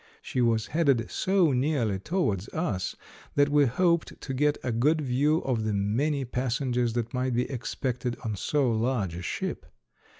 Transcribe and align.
She 0.23 0.41
was 0.41 0.65
headed 0.65 1.11
so 1.11 1.51
nearly 1.51 1.99
towards 1.99 2.49
us 2.49 2.95
that 3.35 3.49
we 3.49 3.67
hoped 3.67 4.19
to 4.19 4.33
get 4.33 4.57
a 4.63 4.71
good 4.71 4.99
view 5.01 5.41
of 5.43 5.63
the 5.63 5.73
many 5.75 6.25
passengers 6.25 6.93
that 6.93 7.13
might 7.13 7.35
be 7.35 7.47
expected 7.51 8.17
on 8.25 8.35
so 8.35 8.71
large 8.71 9.13
a 9.15 9.21
ship. 9.21 9.67